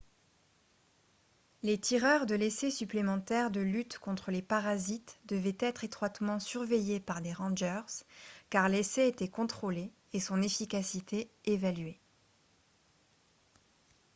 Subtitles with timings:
[1.61, 7.21] les tireurs de l'essai supplémentaire de lutte contre les parasites devaient être étroitement surveillés par
[7.21, 8.01] des rangers
[8.49, 11.99] car l'essai était contrôlé et son efficacité évaluée